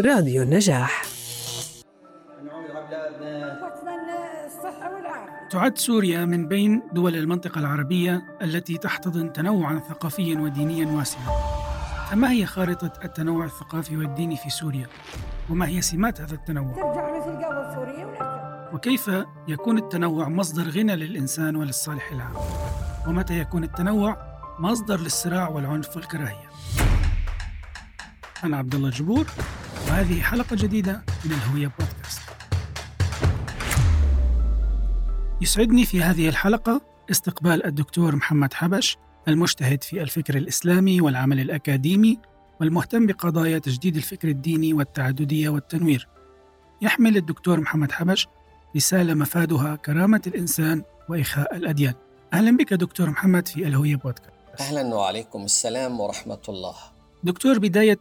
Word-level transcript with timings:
راديو 0.00 0.42
النجاح 0.42 1.02
تعد 5.50 5.78
سوريا 5.78 6.24
من 6.24 6.48
بين 6.48 6.82
دول 6.92 7.16
المنطقة 7.16 7.58
العربية 7.58 8.22
التي 8.42 8.78
تحتضن 8.78 9.32
تنوعا 9.32 9.78
ثقافيا 9.78 10.40
ودينيا 10.40 10.86
واسعا. 10.86 11.22
فما 12.10 12.30
هي 12.30 12.46
خارطة 12.46 12.92
التنوع 13.04 13.44
الثقافي 13.44 13.96
والديني 13.96 14.36
في 14.36 14.50
سوريا؟ 14.50 14.86
وما 15.50 15.68
هي 15.68 15.80
سمات 15.80 16.20
هذا 16.20 16.34
التنوع؟ 16.34 16.72
ترجع 16.72 17.18
مثل 17.18 17.44
قبل 17.44 17.74
سوريا 17.74 18.06
ونرجع 18.06 18.72
وكيف 18.72 19.10
يكون 19.48 19.78
التنوع 19.78 20.28
مصدر 20.28 20.70
غنى 20.70 20.96
للإنسان 20.96 21.56
وللصالح 21.56 22.12
العام؟ 22.12 22.34
ومتى 23.08 23.38
يكون 23.38 23.64
التنوع 23.64 24.16
مصدر 24.58 25.00
للصراع 25.00 25.48
والعنف 25.48 25.96
والكراهية؟ 25.96 26.50
أنا 28.44 28.56
عبد 28.56 28.74
الله 28.74 28.88
الجبور 28.88 29.26
وهذه 29.86 30.20
حلقة 30.20 30.56
جديدة 30.56 31.02
من 31.24 31.32
الهوية 31.32 31.72
بودكاست. 31.78 32.20
يسعدني 35.40 35.84
في 35.84 36.02
هذه 36.02 36.28
الحلقة 36.28 36.80
استقبال 37.10 37.66
الدكتور 37.66 38.16
محمد 38.16 38.54
حبش 38.54 38.96
المجتهد 39.28 39.82
في 39.82 40.02
الفكر 40.02 40.36
الإسلامي 40.36 41.00
والعمل 41.00 41.40
الأكاديمي 41.40 42.18
والمهتم 42.60 43.06
بقضايا 43.06 43.58
تجديد 43.58 43.96
الفكر 43.96 44.28
الديني 44.28 44.72
والتعددية 44.72 45.48
والتنوير. 45.48 46.08
يحمل 46.82 47.16
الدكتور 47.16 47.60
محمد 47.60 47.92
حبش 47.92 48.28
رسالة 48.76 49.14
مفادها 49.14 49.76
كرامة 49.76 50.22
الإنسان 50.26 50.82
وإخاء 51.08 51.56
الأديان. 51.56 51.94
أهلا 52.32 52.56
بك 52.56 52.74
دكتور 52.74 53.10
محمد 53.10 53.48
في 53.48 53.66
الهوية 53.66 53.96
بودكاست. 53.96 54.60
أهلا 54.60 54.94
وعليكم 54.94 55.44
السلام 55.44 56.00
ورحمة 56.00 56.42
الله 56.48 56.74
دكتور 57.24 57.58
بداية 57.58 58.00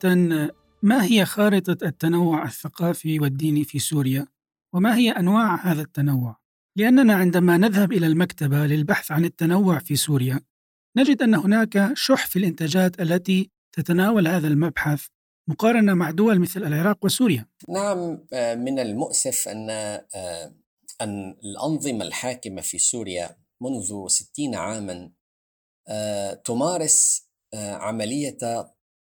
ما 0.85 1.05
هي 1.05 1.25
خارطة 1.25 1.77
التنوع 1.87 2.43
الثقافي 2.43 3.19
والديني 3.19 3.63
في 3.63 3.79
سوريا؟ 3.79 4.27
وما 4.73 4.97
هي 4.97 5.11
أنواع 5.11 5.55
هذا 5.55 5.81
التنوع؟ 5.81 6.37
لأننا 6.77 7.13
عندما 7.13 7.57
نذهب 7.57 7.91
إلى 7.91 8.07
المكتبة 8.07 8.57
للبحث 8.57 9.11
عن 9.11 9.25
التنوع 9.25 9.79
في 9.79 9.95
سوريا 9.95 10.39
نجد 10.97 11.21
أن 11.21 11.35
هناك 11.35 11.91
شح 11.93 12.27
في 12.27 12.39
الإنتاجات 12.39 13.01
التي 13.01 13.51
تتناول 13.75 14.27
هذا 14.27 14.47
المبحث 14.47 15.05
مقارنة 15.49 15.93
مع 15.93 16.11
دول 16.11 16.39
مثل 16.39 16.63
العراق 16.63 17.05
وسوريا 17.05 17.45
نعم 17.69 18.27
آه، 18.33 18.55
من 18.55 18.79
المؤسف 18.79 19.47
أن 19.47 19.69
آه، 19.69 20.55
أن 21.01 21.35
الأنظمة 21.43 22.05
الحاكمة 22.05 22.61
في 22.61 22.77
سوريا 22.77 23.37
منذ 23.61 24.07
ستين 24.07 24.55
عاما 24.55 25.11
آه، 25.87 26.33
تمارس 26.33 27.25
عملية 27.55 28.37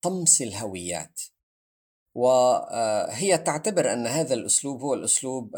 طمس 0.02 0.42
الهويات 0.42 1.20
وهي 2.16 3.38
تعتبر 3.38 3.92
أن 3.92 4.06
هذا 4.06 4.34
الأسلوب 4.34 4.80
هو 4.80 4.94
الأسلوب 4.94 5.56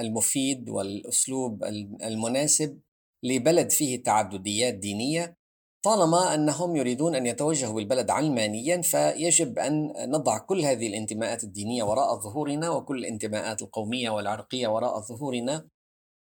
المفيد 0.00 0.68
والأسلوب 0.68 1.64
المناسب 2.02 2.80
لبلد 3.22 3.70
فيه 3.70 4.02
تعدديات 4.02 4.74
دينية 4.74 5.36
طالما 5.82 6.34
أنهم 6.34 6.76
يريدون 6.76 7.14
أن 7.14 7.26
يتوجهوا 7.26 7.74
بالبلد 7.74 8.10
علمانيا 8.10 8.82
فيجب 8.82 9.58
أن 9.58 9.92
نضع 10.10 10.38
كل 10.38 10.60
هذه 10.60 10.86
الانتماءات 10.86 11.44
الدينية 11.44 11.82
وراء 11.82 12.20
ظهورنا 12.20 12.70
وكل 12.70 12.98
الانتماءات 12.98 13.62
القومية 13.62 14.10
والعرقية 14.10 14.68
وراء 14.68 15.00
ظهورنا. 15.00 15.68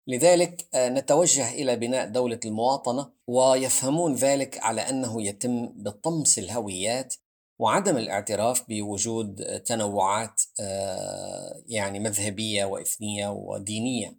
لذلك 0.09 0.67
نتوجه 0.75 1.53
إلى 1.53 1.77
بناء 1.77 2.09
دولة 2.09 2.41
المواطنة 2.45 3.11
ويفهمون 3.27 4.15
ذلك 4.15 4.59
على 4.63 4.81
أنه 4.81 5.23
يتم 5.23 5.67
بطمس 5.67 6.39
الهويات 6.39 7.15
وعدم 7.59 7.97
الاعتراف 7.97 8.65
بوجود 8.69 9.63
تنوعات 9.63 10.43
آه، 10.61 11.63
يعني 11.67 12.01
مذهبية 12.01 12.65
وإثنية 12.65 13.29
ودينية. 13.29 14.19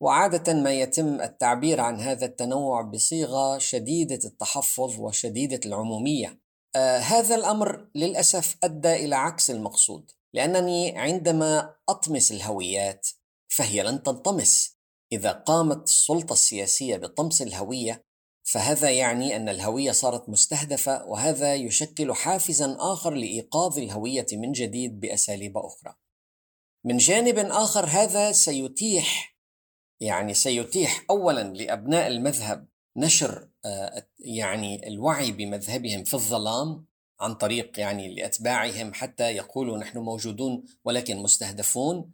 وعادة 0.00 0.54
ما 0.54 0.72
يتم 0.72 1.20
التعبير 1.20 1.80
عن 1.80 2.00
هذا 2.00 2.26
التنوع 2.26 2.82
بصيغة 2.82 3.58
شديدة 3.58 4.20
التحفظ 4.24 5.00
وشديدة 5.00 5.60
العمومية. 5.66 6.40
آه، 6.76 6.98
هذا 6.98 7.34
الأمر 7.34 7.88
للأسف 7.94 8.56
أدى 8.64 8.92
إلى 8.92 9.16
عكس 9.16 9.50
المقصود 9.50 10.10
لأنني 10.34 10.98
عندما 10.98 11.74
أطمس 11.88 12.32
الهويات 12.32 13.08
فهي 13.48 13.82
لن 13.82 14.02
تنطمس. 14.02 14.78
إذا 15.12 15.32
قامت 15.32 15.88
السلطة 15.88 16.32
السياسية 16.32 16.96
بطمس 16.96 17.42
الهوية 17.42 18.04
فهذا 18.46 18.90
يعني 18.90 19.36
أن 19.36 19.48
الهوية 19.48 19.92
صارت 19.92 20.28
مستهدفة 20.28 21.04
وهذا 21.04 21.54
يشكل 21.54 22.14
حافزا 22.14 22.76
آخر 22.78 23.14
لإيقاظ 23.14 23.78
الهوية 23.78 24.26
من 24.32 24.52
جديد 24.52 25.00
بأساليب 25.00 25.58
أخرى. 25.58 25.94
من 26.84 26.96
جانب 26.96 27.38
آخر 27.38 27.86
هذا 27.86 28.32
سيتيح 28.32 29.36
يعني 30.00 30.34
سيتيح 30.34 31.04
اولا 31.10 31.42
لأبناء 31.42 32.06
المذهب 32.06 32.68
نشر 32.96 33.48
آه، 33.64 34.06
يعني 34.18 34.88
الوعي 34.88 35.32
بمذهبهم 35.32 36.04
في 36.04 36.14
الظلام 36.14 36.86
عن 37.20 37.34
طريق 37.34 37.80
يعني 37.80 38.14
لأتباعهم 38.14 38.94
حتى 38.94 39.36
يقولوا 39.36 39.78
نحن 39.78 39.98
موجودون 39.98 40.64
ولكن 40.84 41.16
مستهدفون 41.16 42.12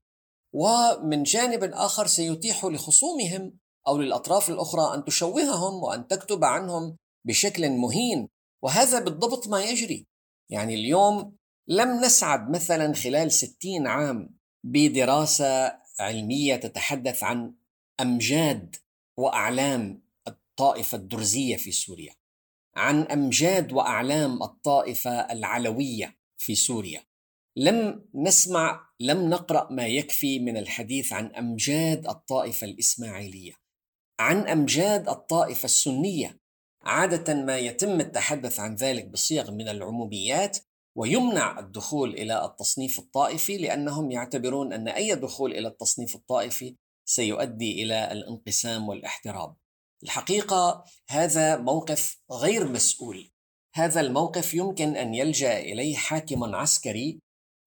ومن 0.53 1.23
جانب 1.23 1.65
آخر 1.65 2.07
سيتيح 2.07 2.65
لخصومهم 2.65 3.59
أو 3.87 3.99
للأطراف 3.99 4.51
الأخرى 4.51 4.95
أن 4.95 5.05
تشوههم 5.05 5.83
وأن 5.83 6.07
تكتب 6.09 6.45
عنهم 6.45 6.97
بشكل 7.27 7.71
مهين 7.71 8.29
وهذا 8.63 8.99
بالضبط 9.01 9.49
ما 9.49 9.63
يجري. 9.65 10.07
يعني 10.51 10.75
اليوم 10.75 11.37
لم 11.69 12.01
نسعد 12.01 12.51
مثلا 12.51 12.95
خلال 12.95 13.33
ستين 13.33 13.87
عام 13.87 14.39
بدراسة 14.65 15.81
علمية 16.01 16.57
تتحدث 16.57 17.23
عن 17.23 17.55
أمجاد 18.01 18.77
وأعلام 19.17 20.03
الطائفة 20.29 20.99
الدرزية 20.99 21.57
في 21.57 21.73
سوريا 21.73 22.15
عن 22.77 23.03
أمجاد 23.03 23.73
وأعلام 23.73 24.43
الطائفة 24.43 25.11
العلوية 25.11 26.17
في 26.39 26.55
سوريا. 26.55 27.03
لم 27.57 28.05
نسمع 28.15 28.91
لم 29.01 29.31
نقرأ 29.31 29.73
ما 29.73 29.87
يكفي 29.87 30.39
من 30.39 30.57
الحديث 30.57 31.13
عن 31.13 31.27
أمجاد 31.27 32.07
الطائفة 32.07 32.65
الإسماعيلية. 32.65 33.53
عن 34.21 34.49
أمجاد 34.49 35.09
الطائفة 35.09 35.65
السنية 35.65 36.39
عادة 36.83 37.35
ما 37.35 37.59
يتم 37.59 38.01
التحدث 38.01 38.61
عن 38.61 38.75
ذلك 38.75 39.09
بصيغ 39.09 39.51
من 39.51 39.69
العموميات 39.69 40.59
ويمنع 40.97 41.59
الدخول 41.59 42.11
إلى 42.11 42.45
التصنيف 42.45 42.99
الطائفي 42.99 43.59
لأنهم 43.59 44.11
يعتبرون 44.11 44.73
أن 44.73 44.89
أي 44.89 45.15
دخول 45.15 45.53
إلى 45.53 45.69
التصنيف 45.69 46.15
الطائفي 46.15 46.77
سيؤدي 47.05 47.83
إلى 47.83 48.13
الانقسام 48.13 48.89
والاحتراب. 48.89 49.55
الحقيقة 50.03 50.85
هذا 51.09 51.57
موقف 51.57 52.21
غير 52.33 52.69
مسؤول. 52.69 53.31
هذا 53.75 54.01
الموقف 54.01 54.55
يمكن 54.55 54.97
أن 54.97 55.15
يلجأ 55.15 55.59
إليه 55.59 55.97
حاكم 55.97 56.55
عسكري 56.55 57.21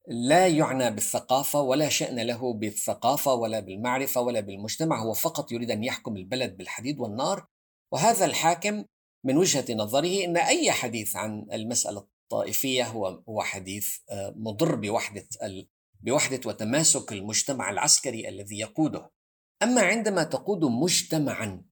لا 0.07 0.47
يعنى 0.47 0.91
بالثقافة 0.91 1.61
ولا 1.61 1.89
شأن 1.89 2.19
له 2.19 2.53
بالثقافة 2.53 3.33
ولا 3.33 3.59
بالمعرفة 3.59 4.21
ولا 4.21 4.39
بالمجتمع 4.39 5.03
هو 5.03 5.13
فقط 5.13 5.51
يريد 5.51 5.71
أن 5.71 5.83
يحكم 5.83 6.17
البلد 6.17 6.57
بالحديد 6.57 6.99
والنار. 6.99 7.47
وهذا 7.91 8.25
الحاكم 8.25 8.85
من 9.25 9.37
وجهة 9.37 9.73
نظره 9.73 10.25
أن 10.25 10.37
أي 10.37 10.71
حديث 10.71 11.15
عن 11.15 11.47
المسألة 11.53 12.07
الطائفية 12.23 12.87
هو 12.87 13.23
هو 13.29 13.41
حديث 13.41 13.97
آه، 14.09 14.33
مضر 14.37 14.75
بوحدة 14.75 15.27
بوحدة 16.01 16.41
وتماسك 16.45 17.11
المجتمع 17.11 17.69
العسكري 17.69 18.29
الذي 18.29 18.59
يقوده. 18.59 19.11
أما 19.63 19.81
عندما 19.81 20.23
تقود 20.23 20.65
مجتمعا 20.65 21.65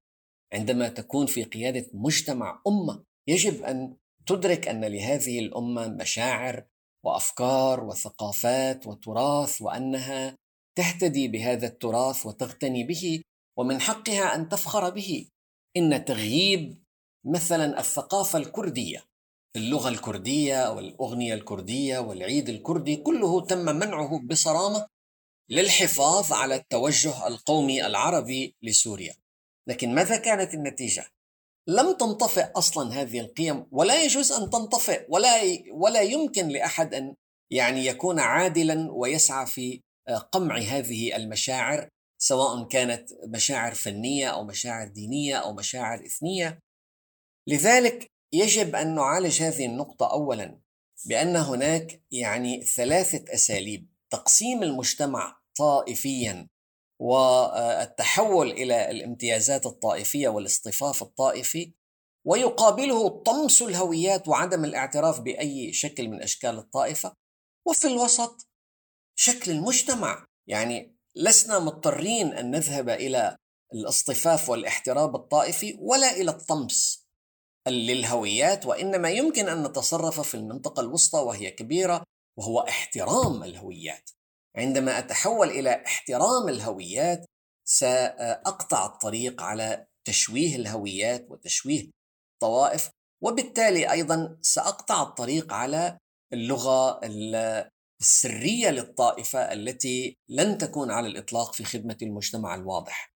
عندما 0.54 0.90
تكون 0.90 1.26
في 1.26 1.44
قيادة 1.44 1.86
مجتمع 1.94 2.62
أمة 2.68 3.04
يجب 3.28 3.64
أن 3.64 3.96
تدرك 4.26 4.68
أن 4.68 4.86
لهذه 4.86 5.40
الأمة 5.40 5.88
مشاعر 5.88 6.66
وأفكار 7.04 7.84
وثقافات 7.84 8.88
وتراث 8.88 9.62
وأنها 9.62 10.36
تهتدي 10.78 11.28
بهذا 11.28 11.68
التراث 11.68 12.26
وتغتني 12.26 12.84
به 12.84 13.22
ومن 13.58 13.82
حقها 13.82 14.36
أن 14.36 14.50
تفخر 14.50 14.90
به. 14.90 15.28
إن 15.78 16.06
تغييب 16.06 16.84
مثلا 17.26 17.80
الثقافة 17.80 18.40
الكردية 18.40 19.06
اللغة 19.56 19.90
الكردية 19.90 20.72
والأغنية 20.72 21.34
الكردية 21.34 22.00
والعيد 22.00 22.50
الكردي 22.50 22.96
كله 22.96 23.46
تم 23.46 23.66
منعه 23.66 24.22
بصرامة 24.28 24.88
للحفاظ 25.50 26.34
على 26.34 26.56
التوجه 26.56 27.28
القومي 27.28 27.86
العربي 27.86 28.56
لسوريا. 28.62 29.16
لكن 29.68 29.96
ماذا 29.96 30.18
كانت 30.18 30.54
النتيجة؟ 30.54 31.06
لم 31.68 31.92
تنطفئ 31.94 32.52
أصلا 32.56 33.02
هذه 33.02 33.20
القيم 33.20 33.66
ولا 33.72 34.04
يجوز 34.04 34.32
أن 34.32 34.50
تنطفئ 34.50 35.06
ولا 35.10 35.30
ولا 35.72 36.02
يمكن 36.02 36.48
لأحد 36.48 36.94
أن 36.94 37.16
يعني 37.52 37.86
يكون 37.86 38.20
عادلا 38.20 38.92
ويسعى 38.92 39.46
في 39.46 39.82
آه، 40.08 40.18
قمع 40.18 40.58
هذه 40.58 41.16
المشاعر 41.16 41.90
سواء 42.22 42.68
كانت 42.68 43.10
مشاعر 43.28 43.74
فنية 43.74 44.28
أو 44.28 44.44
مشاعر 44.44 44.88
دينية 44.88 45.36
أو 45.36 45.54
مشاعر 45.54 46.06
إثنية. 46.06 46.60
لذلك 47.50 48.08
يجب 48.34 48.76
أن 48.76 48.96
نعالج 48.96 49.42
هذه 49.42 49.66
النقطة 49.66 50.12
اولا 50.12 50.60
بأن 51.06 51.36
هناك 51.36 52.02
يعني 52.12 52.66
ثلاثة 52.66 53.34
أساليب. 53.34 53.88
تقسيم 54.12 54.64
المجتمع 54.64 55.38
طائفيا 55.58 56.48
والتحول 57.02 58.52
إلى 58.52 58.92
الامتيازات 58.92 59.66
الطائفية 59.66 60.30
والاصطفاف 60.30 61.02
الطائفي 61.02 61.74
ويقابله 62.26 63.10
طمس 63.10 63.62
الهويات 63.62 64.28
وعدم 64.28 64.66
الاعتراف 64.66 65.20
بأي 65.20 65.74
شكل 65.74 66.08
من 66.08 66.24
أشكال 66.24 66.58
الطائفة. 66.58 67.14
وفي 67.68 67.88
الوسط 67.88 68.48
شكل 69.16 69.52
المجتمع 69.52 70.26
يعني 70.48 70.96
لسنا 71.16 71.60
مضطرين 71.60 72.34
أن 72.34 72.52
نذهب 72.52 72.90
إلى 72.90 73.38
الاصطفاف 73.74 74.50
والاحتراب 74.50 75.16
الطائفي 75.16 75.78
ولا 75.80 76.12
إلى 76.12 76.32
الطمس 76.32 77.08
للهويات 77.68 78.66
وإنما 78.66 79.10
يمكن 79.10 79.50
أن 79.50 79.64
نتصرف 79.64 80.20
في 80.20 80.36
المنطقة 80.36 80.82
الوسطى 80.82 81.20
وهي 81.20 81.52
كبيرة 81.52 82.04
وهو 82.38 82.60
احترام 82.60 83.44
الهويات. 83.44 84.10
عندما 84.58 85.00
أتحول 85.00 85.50
إلى 85.50 85.84
احترام 85.86 86.50
الهويات 86.50 87.26
سأقطع 87.68 88.86
الطريق 88.86 89.42
على 89.42 89.86
تشويه 90.08 90.56
الهويات 90.56 91.26
وتشويه 91.30 91.90
الطوائف 92.34 92.90
وبالتالي 93.24 93.92
أيضا 93.92 94.38
سأقطع 94.42 95.02
الطريق 95.02 95.54
على 95.54 95.98
اللغة 96.34 97.00
السرية 98.02 98.70
للطائفة 98.70 99.54
التي 99.54 100.18
لن 100.30 100.58
تكون 100.58 100.92
على 100.92 101.08
الإطلاق 101.08 101.54
في 101.54 101.64
خدمة 101.64 101.98
المجتمع 102.02 102.56
الواضح. 102.56 103.14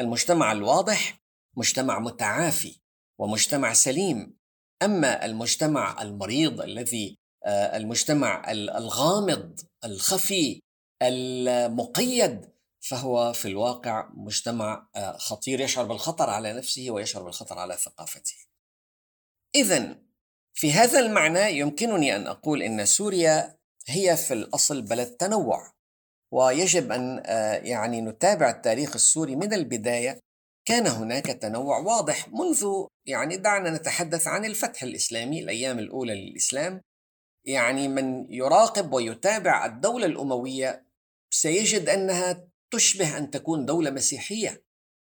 المجتمع 0.00 0.52
الواضح 0.52 1.18
مجتمع 1.56 1.98
متعافي 1.98 2.80
ومجتمع 3.20 3.72
سليم 3.72 4.36
أما 4.82 5.24
المجتمع 5.24 6.02
المريض 6.02 6.60
الذي 6.60 7.16
آه، 7.46 7.76
المجتمع 7.76 8.50
الغامض 8.50 9.60
الخفي 9.84 10.60
المقيد 11.08 12.54
فهو 12.80 13.32
في 13.32 13.48
الواقع 13.48 14.08
مجتمع 14.14 14.88
آه، 14.96 15.16
خطير 15.16 15.60
يشعر 15.60 15.84
بالخطر 15.84 16.30
على 16.30 16.52
نفسه 16.52 16.90
ويشعر 16.90 17.22
بالخطر 17.22 17.58
على 17.58 17.76
ثقافته. 17.76 18.34
إذا 19.54 19.98
في 20.54 20.72
هذا 20.72 20.98
المعنى 20.98 21.58
يمكنني 21.58 22.16
أن 22.16 22.26
أقول 22.26 22.62
أن 22.62 22.84
سوريا 22.84 23.56
هي 23.86 24.16
في 24.16 24.34
الأصل 24.34 24.82
بلد 24.82 25.06
تنوع 25.06 25.72
ويجب 26.32 26.92
أن 26.92 27.22
آه، 27.26 27.54
يعني 27.54 28.00
نتابع 28.00 28.50
التاريخ 28.50 28.94
السوري 28.94 29.36
من 29.36 29.52
البداية 29.52 30.20
كان 30.64 30.86
هناك 30.86 31.26
تنوع 31.26 31.78
واضح 31.78 32.28
منذ 32.28 32.64
يعني 33.06 33.36
دعنا 33.36 33.70
نتحدث 33.70 34.26
عن 34.26 34.44
الفتح 34.44 34.82
الإسلامي 34.82 35.42
الأيام 35.42 35.78
الأولى 35.78 36.14
للإسلام 36.14 36.80
يعني 37.44 37.88
من 37.88 38.32
يراقب 38.32 38.92
ويتابع 38.92 39.66
الدولة 39.66 40.06
الأموية 40.06 40.83
سيجد 41.34 41.88
أنها 41.88 42.48
تشبه 42.72 43.18
أن 43.18 43.30
تكون 43.30 43.66
دولة 43.66 43.90
مسيحية 43.90 44.62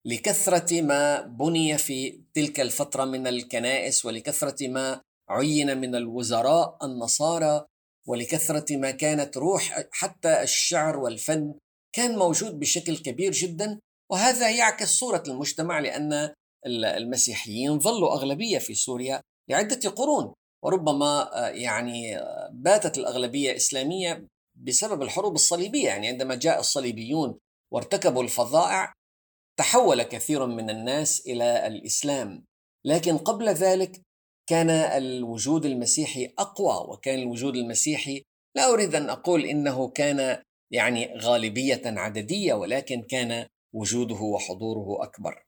لكثرة 0.06 0.82
ما 0.82 1.20
بني 1.20 1.78
في 1.78 2.22
تلك 2.34 2.60
الفترة 2.60 3.04
من 3.04 3.26
الكنائس 3.26 4.04
ولكثرة 4.04 4.68
ما 4.68 5.00
عين 5.28 5.78
من 5.78 5.94
الوزراء 5.94 6.78
النصارى 6.82 7.66
ولكثرة 8.08 8.76
ما 8.76 8.90
كانت 8.90 9.36
روح 9.36 9.84
حتى 9.90 10.42
الشعر 10.42 10.98
والفن 10.98 11.54
كان 11.92 12.18
موجود 12.18 12.58
بشكل 12.58 12.98
كبير 12.98 13.32
جدا. 13.32 13.78
وهذا 14.12 14.50
يعكس 14.50 14.88
صورة 14.88 15.22
المجتمع 15.28 15.78
لأن 15.78 16.34
المسيحيين 16.66 17.78
ظلوا 17.78 18.14
أغلبية 18.14 18.58
في 18.58 18.74
سوريا 18.74 19.20
لعدة 19.50 19.90
قرون. 19.90 20.34
وربما 20.64 21.30
يعني 21.54 22.20
باتت 22.52 22.98
الأغلبية 22.98 23.56
إسلامية 23.56 24.26
بسبب 24.62 25.02
الحروب 25.02 25.34
الصليبية. 25.34 25.86
يعني 25.86 26.08
عندما 26.08 26.34
جاء 26.34 26.60
الصليبيون 26.60 27.38
وارتكبوا 27.72 28.22
الفظائع 28.22 28.92
تحول 29.58 30.02
كثير 30.02 30.46
من 30.46 30.70
الناس 30.70 31.26
إلى 31.26 31.66
الإسلام. 31.66 32.44
لكن 32.84 33.18
قبل 33.18 33.48
ذلك 33.48 34.00
كان 34.48 34.70
الوجود 34.70 35.66
المسيحي 35.66 36.34
أقوى 36.38 36.92
وكان 36.92 37.18
الوجود 37.18 37.56
المسيحي 37.56 38.22
لا 38.56 38.72
أريد 38.72 38.94
أن 38.94 39.10
أقول 39.10 39.44
إنه 39.44 39.88
كان 39.88 40.42
يعني 40.70 41.14
غالبية 41.18 41.82
عددية 41.84 42.54
ولكن 42.54 43.02
كان 43.02 43.46
وجوده 43.74 44.20
وحضوره 44.20 45.04
أكبر. 45.04 45.44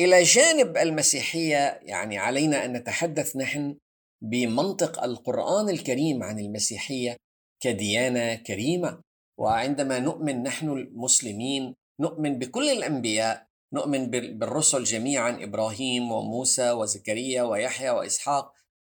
إلى 0.00 0.22
جانب 0.22 0.76
المسيحية 0.76 1.80
يعني 1.82 2.18
علينا 2.18 2.64
أن 2.64 2.72
نتحدث 2.72 3.36
نحن 3.36 3.76
بمنطق 4.22 5.04
القرآن 5.04 5.68
الكريم 5.68 6.22
عن 6.22 6.38
المسيحية 6.38 7.16
كديانة 7.62 8.34
كريمة. 8.34 9.00
وعندما 9.38 9.98
نؤمن 9.98 10.42
نحن 10.42 10.68
المسلمين 10.68 11.74
نؤمن 12.00 12.38
بكل 12.38 12.68
الأنبياء 12.68 13.46
نؤمن 13.72 14.10
بالرسل 14.10 14.84
جميعا 14.84 15.30
إبراهيم 15.44 16.12
وموسى 16.12 16.70
وزكريا 16.70 17.42
ويحيى 17.42 17.90
وإسحاق 17.90 18.52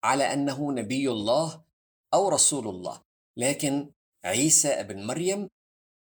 على 0.03 0.33
أنه 0.33 0.71
نبي 0.71 1.09
الله 1.09 1.63
أو 2.13 2.29
رسول 2.29 2.67
الله. 2.67 3.01
لكن 3.37 3.91
عيسى 4.25 4.67
ابن 4.67 5.07
مريم 5.07 5.49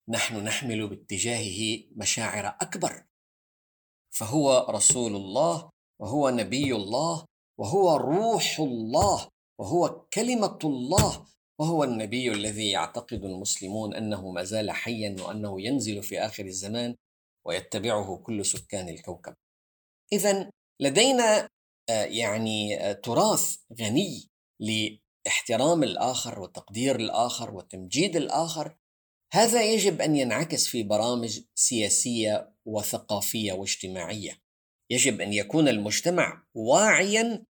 نحن 0.10 0.44
نحمل 0.44 0.88
باتجاهه 0.88 1.84
مشاعر 1.96 2.48
أكبر. 2.48 3.04
فهو 4.18 4.68
رسول 4.70 5.16
الله 5.16 5.70
وهو 6.00 6.30
نبي 6.30 6.76
الله 6.76 7.26
وهو 7.60 7.96
روح 7.96 8.60
الله 8.60 9.30
وهو 9.60 10.06
كلمة 10.14 10.60
الله 10.64 11.28
وهو 11.60 11.84
النبي 11.84 12.32
الذي 12.32 12.70
يعتقد 12.70 13.26
المسلمون 13.26 13.96
أنه 13.96 14.32
ما 14.32 14.44
زال 14.44 14.72
حيا 14.72 15.16
وأنه 15.20 15.62
ينزل 15.62 16.04
في 16.04 16.20
آخر 16.20 16.46
الزمان 16.46 16.96
ويتبعه 17.48 18.18
كل 18.18 18.46
سكان 18.46 18.90
الكوكب. 18.90 19.34
اذا 20.14 20.52
لدينا 20.82 21.50
آه، 21.90 22.04
يعني 22.06 22.80
آه، 22.82 22.94
تراث 22.94 23.56
غني 23.82 24.30
لاحترام 24.60 25.84
الآخر 25.84 26.40
وتقدير 26.40 26.96
الآخر 26.96 27.56
وتمجيد 27.56 28.16
الآخر 28.16 28.78
هذا 29.34 29.64
يجب 29.64 30.02
أن 30.02 30.16
ينعكس 30.16 30.68
في 30.68 30.84
برامج 30.84 31.42
سياسية 31.56 32.54
وثقافية 32.66 33.54
واجتماعية. 33.54 34.42
يجب 34.92 35.22
أن 35.22 35.34
يكون 35.34 35.68
المجتمع 35.68 36.44
واعيا 36.56 37.46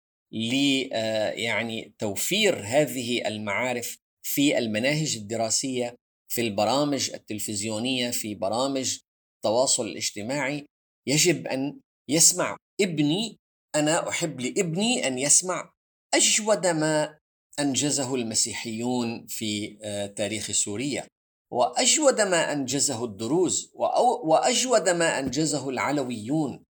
آه، 0.94 1.32
يعني 1.32 1.94
توفير 2.00 2.62
هذه 2.66 3.28
المعارف 3.28 3.98
في 4.26 4.58
المناهج 4.58 5.16
الدراسية 5.16 5.96
في 6.32 6.42
البرامج 6.42 7.12
التلفزيونية 7.14 8.12
في 8.12 8.36
برامج 8.36 9.00
التواصل 9.38 9.88
الاجتماعي. 9.88 10.66
يجب 11.08 11.48
أن 11.48 11.80
يسمع 12.10 12.58
ابني 12.82 13.38
أنا 13.76 14.10
أحب 14.10 14.42
لابني 14.42 15.08
أن 15.08 15.18
يسمع 15.18 15.72
أجود 16.14 16.68
ما 16.68 17.20
أنجزه 17.60 18.16
المسيحيون 18.16 19.26
في 19.28 19.78
آه، 19.84 20.08
تاريخ 20.08 20.52
سوريا. 20.52 21.08
وأجود 21.52 22.22
ما 22.22 22.54
أنجزه 22.54 23.06
الدروز 23.06 23.72
وأجود 24.24 24.90
ما 24.90 25.20
أنجزه 25.20 25.70
العلويون. 25.70 26.64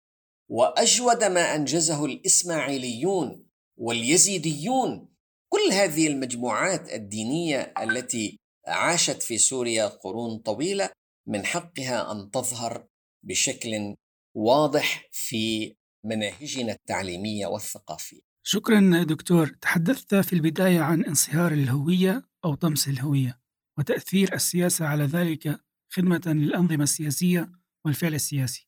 وأجود 0.51 1.23
ما 1.23 1.55
أنجزه 1.55 2.05
الإسماعيليون. 2.05 3.44
واليزيديون 3.77 5.15
كل 5.49 5.71
هذه 5.71 6.07
المجموعات 6.07 6.93
الدينية 6.93 7.73
التي 7.79 8.39
عاشت 8.67 9.23
في 9.23 9.37
سوريا 9.37 9.87
قرون 9.87 10.37
طويلة 10.37 10.89
من 11.27 11.45
حقها 11.45 12.11
أن 12.11 12.31
تظهر 12.31 12.87
بشكل 13.23 13.95
واضح 14.35 15.09
في 15.11 15.75
مناهجنا 16.05 16.71
التعليمية 16.71 17.47
والثقافية. 17.47 18.19
شكرا 18.43 19.03
دكتور، 19.03 19.47
تحدثت 19.47 20.15
في 20.15 20.33
البداية 20.33 20.79
عن 20.79 21.05
انصهار 21.05 21.51
الهوية 21.51 22.29
أو 22.45 22.55
طمس 22.55 22.87
الهوية 22.87 23.39
وتأثير 23.77 24.33
السياسة 24.33 24.85
على 24.85 25.03
ذلك 25.03 25.59
خدمة 25.93 26.21
للأنظمة 26.25 26.83
السياسية 26.83 27.51
والفعل 27.85 28.13
السياسي. 28.13 28.67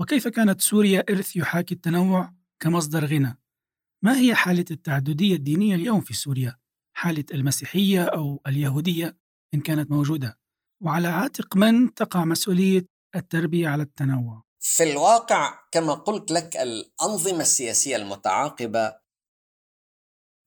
وكيف 0.00 0.28
كانت 0.28 0.60
سوريا 0.60 1.04
إرث 1.10 1.36
يحاكي 1.36 1.74
التنوع 1.74 2.34
كمصدر 2.60 3.04
غنى 3.04 3.38
ما 4.06 4.18
هي 4.18 4.34
حالة 4.34 4.64
التعددية 4.70 5.34
الدينية 5.34 5.74
اليوم 5.74 6.00
في 6.00 6.14
سوريا؟ 6.14 6.56
حالة 6.96 7.24
المسيحية 7.34 8.04
أو 8.04 8.40
اليهودية 8.46 9.18
إن 9.54 9.60
كانت 9.60 9.90
موجودة 9.90 10.38
وعلى 10.84 11.08
عاتق 11.08 11.56
من 11.56 11.94
تقع 11.94 12.24
مسؤولية 12.24 12.86
التربية 13.16 13.68
على 13.68 13.82
التنوع؟ 13.82 14.42
في 14.60 14.82
الواقع 14.82 15.58
كما 15.72 15.94
قلت 15.94 16.30
لك 16.30 16.56
الأنظمة 16.56 17.40
السياسية 17.40 17.96
المتعاقبة 17.96 18.94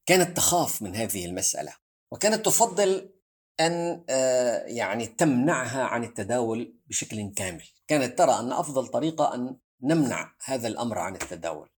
كانت 0.06 0.38
تخاف 0.38 0.82
من 0.82 0.96
هذه 0.96 1.26
المسألة 1.26 1.74
وكانت 2.12 2.46
تفضل 2.46 3.14
أن 3.60 4.06
آه، 4.10 4.64
يعني 4.66 5.08
تمنعها 5.08 5.84
عن 5.84 6.04
التداول 6.04 6.80
بشكل 6.88 7.34
كامل 7.36 7.68
كانت 7.88 8.18
ترى 8.18 8.40
أن 8.40 8.52
أفضل 8.52 8.88
طريقة 8.88 9.36
أن 9.36 9.58
نمنع 9.82 10.36
هذا 10.46 10.68
الأمر 10.68 10.98
عن 10.98 11.16
التداول 11.16 11.70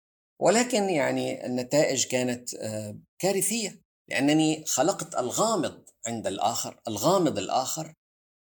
ولكن 0.41 0.89
يعني 0.89 1.45
النتائج 1.45 2.07
كانت 2.07 2.55
آه، 2.55 2.97
كارثية 3.19 3.81
لأنني 4.09 4.65
خلقت 4.65 5.15
الغامض 5.15 5.83
عند 6.07 6.27
الآخر 6.27 6.79
الغامض 6.87 7.37
الآخر 7.37 7.93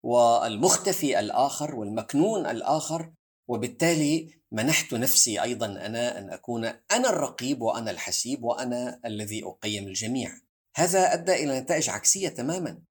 والمختفي 0.04 1.18
الآخر 1.18 1.74
والمكنون 1.74 2.46
الآخر 2.46 3.12
وبالتالي 3.48 4.38
منحت 4.52 4.94
نفسي 4.94 5.42
أيضا 5.42 5.66
أنا 5.66 6.18
أن 6.18 6.30
أكون 6.30 6.64
أنا 6.64 7.10
الرقيب 7.10 7.62
وأنا 7.62 7.90
الحسيب 7.90 8.44
وأنا 8.44 9.00
الذي 9.04 9.44
أقيم 9.44 9.88
الجميع. 9.88 10.32
هذا 10.76 11.12
أدى 11.12 11.32
إلى 11.32 11.60
نتائج 11.60 11.90
عكسية 11.90 12.28
تماما. 12.28 12.82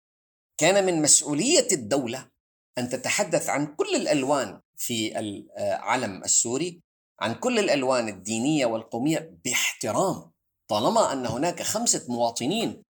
كان 0.57 0.85
من 0.85 1.01
مسؤولية 1.01 1.67
الدولة 1.71 2.29
أن 2.77 2.89
تتحدث 2.89 3.49
عن 3.49 3.75
كل 3.75 3.95
الألوان 3.95 4.61
في 4.75 5.19
العلم 5.19 6.23
السوري 6.23 6.81
عن 7.19 7.35
كل 7.35 7.59
الألوان 7.59 8.07
الدينية 8.09 8.65
والقومية 8.65 9.37
باحترام 9.45 10.31
طالما 10.69 11.13
أن 11.13 11.25
هناك 11.25 11.61
خمسة 11.61 12.05
مواطنين 12.09 12.83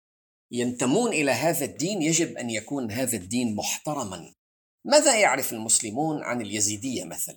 ينتمون 0.52 1.12
إلى 1.12 1.30
هذا 1.30 1.64
الدين 1.64 2.02
يجب 2.02 2.36
أن 2.36 2.50
يكون 2.50 2.90
هذا 2.90 3.16
الدين 3.16 3.56
محترما 3.56 4.34
ماذا 4.84 5.20
يعرف 5.20 5.52
المسلمون 5.52 6.22
عن 6.22 6.40
اليزيدية 6.40 7.04
مثلا؟ 7.04 7.36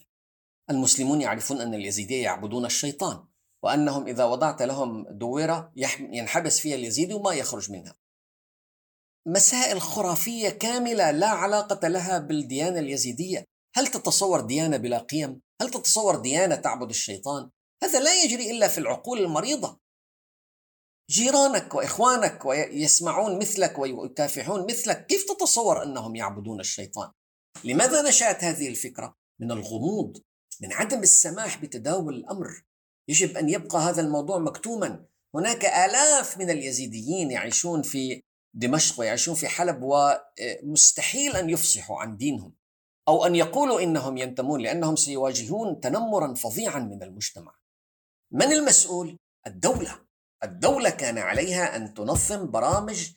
المسلمون 0.69 1.22
يعرفون 1.22 1.62
أن 1.62 1.74
اليزيدية 1.74 2.24
يعبدون 2.24 2.65
الشيطان 2.65 3.24
وأنهم 3.63 4.08
إذا 4.08 4.25
وضعت 4.25 4.62
لهم 4.62 5.05
دويرة 5.10 5.72
ينحبس 6.00 6.60
فيها 6.60 6.75
اليزيدي 6.75 7.13
وما 7.13 7.34
يخرج 7.34 7.72
منها 7.72 7.96
مسائل 9.27 9.81
خرافية 9.81 10.50
كاملة 10.50 11.12
لا 11.12 11.27
علاقة 11.27 11.88
لها 11.88 12.17
بالديانة 12.17 12.79
اليزيدية 12.79 13.46
هل 13.75 13.88
تتصور 13.88 14.41
ديانة 14.41 14.77
بلا 14.77 14.98
قيم؟ 14.98 15.41
هل 15.61 15.69
تتصور 15.69 16.15
ديانة 16.15 16.55
تعبد 16.55 16.89
الشيطان؟ 16.89 17.49
هذا 17.83 17.99
لا 17.99 18.23
يجري 18.23 18.51
إلا 18.51 18.67
في 18.67 18.77
العقول 18.77 19.19
المريضة 19.19 19.79
جيرانك 21.09 21.75
وإخوانك 21.75 22.45
ويسمعون 22.45 23.39
مثلك 23.39 23.79
ويكافحون 23.79 24.63
مثلك 24.63 25.05
كيف 25.05 25.23
تتصور 25.31 25.83
أنهم 25.83 26.15
يعبدون 26.15 26.59
الشيطان؟ 26.59 27.11
لماذا 27.63 28.01
نشأت 28.01 28.43
هذه 28.43 28.67
الفكرة؟ 28.67 29.17
من 29.39 29.51
الغموض 29.51 30.17
من 30.61 30.73
عدم 30.73 30.99
السماح 30.99 31.61
بتداول 31.61 32.15
الأمر 32.15 32.47
يجب 33.07 33.37
أن 33.37 33.49
يبقى 33.49 33.79
هذا 33.79 34.01
الموضوع 34.01 34.37
مكتوما 34.37 35.05
هناك 35.35 35.65
آلاف 35.65 36.37
من 36.37 36.49
اليزيديين 36.49 37.31
يعيشون 37.31 37.81
في 37.81 38.21
دمشق 38.53 38.99
ويعيشون 38.99 39.35
في 39.35 39.47
حلب 39.47 39.79
ومستحيل 39.83 41.35
أن 41.35 41.49
يفصحوا 41.49 41.97
عن 41.99 42.17
دينهم 42.17 42.53
أو 43.09 43.25
أن 43.25 43.35
يقولوا 43.35 43.81
إنهم 43.81 44.17
ينتمون 44.17 44.61
لأنهم 44.61 44.95
سيواجهون 44.95 45.79
تنمرا 45.79 46.33
فظيعا 46.33 46.79
من 46.79 47.03
المجتمع. 47.03 47.55
من 48.31 48.51
المسؤول؟ 48.51 49.17
الدولة. 49.47 49.99
الدولة 50.43 50.89
كان 50.89 51.17
عليها 51.17 51.75
أن 51.75 51.93
تنظم 51.93 52.51
برامج 52.51 53.11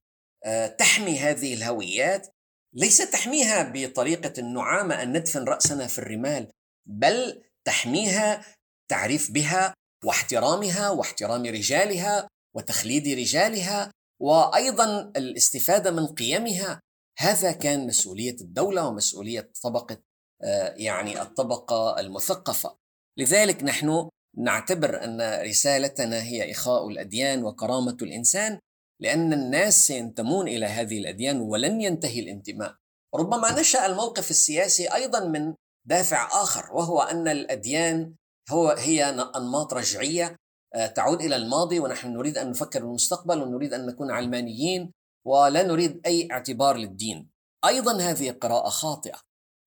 آه، 0.45 0.67
تحمي 0.67 1.19
هذه 1.19 1.55
الهويات. 1.55 2.29
ليس 2.75 3.11
تحميها 3.11 3.73
بطريقة 3.75 4.33
النعامة 4.39 5.03
أن 5.03 5.17
ندفن 5.17 5.45
رأسنا 5.45 5.87
في 5.87 5.99
الرمال 5.99 6.51
بل 6.87 7.43
تحميها 7.65 8.45
تعريف 8.89 9.31
بها 9.31 9.75
واحترامها 10.05 10.91
واحترام 10.91 11.43
رجالها 11.47 12.29
وتخليد 12.57 13.09
رجالها 13.09 13.93
وأيضا 14.21 15.13
الاستفادة 15.17 15.91
من 15.91 16.07
قيمها. 16.07 16.81
هذا 17.19 17.53
كان 17.53 17.87
مسؤولية 17.87 18.37
الدولة 18.41 18.87
ومسؤولية 18.87 19.51
طبقة 19.63 20.03
آه، 20.45 20.75
يعني 20.77 21.23
الطبقة 21.23 22.01
المثقفة. 22.01 22.77
لذلك 23.19 23.63
نحن 23.63 24.09
نعتبر 24.37 25.05
أن 25.05 25.43
رسالتنا 25.43 26.23
هي 26.23 26.51
إخاء 26.51 26.89
الأديان 26.89 27.45
وكرامة 27.45 27.97
الإنسان 28.03 28.59
لأن 29.01 29.33
الناس 29.33 29.87
سينتمون 29.87 30.49
إلى 30.49 30.67
هذه 30.67 30.99
الأديان 30.99 31.41
ولن 31.41 31.81
ينتهي 31.81 32.21
الانتماء. 32.21 32.75
ربما 33.15 33.61
نشأ 33.61 33.87
الموقف 33.87 34.31
السياسي 34.31 34.95
أيضا 34.95 35.25
من 35.25 35.55
دافع 35.89 36.43
آخر 36.43 36.75
وهو 36.75 37.03
أن 37.03 37.29
الأديان 37.29 38.15
هو 38.51 38.69
هي 38.71 39.05
أنماط 39.37 39.75
رجعية 39.75 40.37
آه، 40.75 40.87
تعود 40.87 41.23
إلى 41.23 41.37
الماضي 41.37 41.79
ونحن 41.79 42.13
نريد 42.13 42.39
أن 42.39 42.51
نفكر 42.51 42.81
بالمستقبل 42.81 43.43
ونريد 43.43 43.75
أن 43.75 43.87
نكون 43.87 44.11
علمانيين. 44.11 44.93
ولا 45.27 45.63
نريد 45.63 46.01
أي 46.07 46.29
اعتبار 46.33 46.77
للدين. 46.77 47.31
أيضا 47.65 48.01
هذه 48.01 48.31
قراءة 48.31 48.69
خاطئة. 48.69 49.21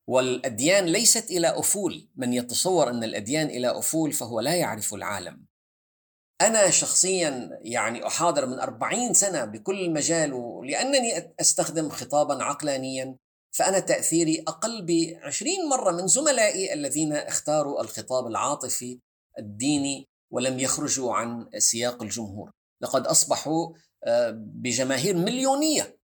والأديان 0.07 0.85
ليست 0.85 1.31
إلى 1.31 1.59
أفول، 1.59 2.09
من 2.15 2.33
يتصور 2.33 2.89
أن 2.89 3.03
الأديان 3.03 3.47
إلى 3.47 3.79
أفول 3.79 4.13
فهو 4.13 4.39
لا 4.39 4.55
يعرف 4.55 4.93
العالم. 4.93 5.45
أنا 6.41 6.69
شخصيا 6.69 7.59
يعني 7.61 8.07
أحاضر 8.07 8.45
من 8.45 8.59
أربعين 8.59 9.13
سنة 9.13 9.45
بكل 9.45 9.89
مجال 9.91 10.31
لأنني 10.63 11.33
أستخدم 11.39 11.89
خطابا 11.89 12.43
عقلانيا 12.43 13.17
فأنا 13.57 13.79
تأثيري 13.79 14.43
أقل 14.47 14.85
بعشرين 14.85 15.69
مرة 15.69 15.91
من 15.91 16.07
زملائي 16.07 16.73
الذين 16.73 17.13
اختاروا 17.13 17.81
الخطاب 17.81 18.27
العاطفي 18.27 18.99
الديني 19.39 20.07
ولم 20.31 20.59
يخرجوا 20.59 21.13
عن 21.13 21.49
سياق 21.57 22.03
الجمهور 22.03 22.51
لقد 22.81 23.07
أصبحوا 23.07 23.73
بجماهير 24.31 25.17
مليونية. 25.17 25.99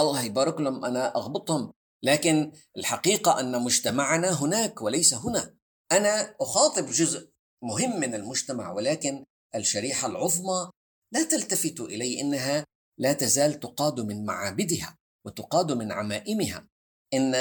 الله 0.00 0.22
يبارك 0.22 0.60
لهم 0.60 0.84
أنا 0.84 1.16
أغبطهم 1.16 1.72
لكن 2.02 2.52
الحقيقة 2.76 3.40
أن 3.40 3.62
مجتمعنا 3.62 4.42
هناك 4.42 4.82
وليس 4.82 5.14
هنا. 5.14 5.54
أنا 5.92 6.36
أخاطب 6.40 6.86
جزء 6.86 7.30
مهم 7.64 8.00
من 8.00 8.14
المجتمع 8.14 8.72
ولكن 8.72 9.24
الشريحة 9.54 10.08
العظمى 10.08 10.70
لا 11.12 11.24
تلتفت 11.24 11.80
إلي 11.80 12.20
إنها 12.20 12.64
لا 12.98 13.12
تزال 13.12 13.60
تقاد 13.60 14.00
من 14.00 14.24
معابدها 14.24 14.96
وتقاد 15.26 15.72
من 15.72 15.92
عمائمها. 15.92 16.68
إن 17.14 17.34